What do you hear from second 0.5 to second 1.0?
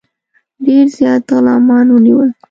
ډېر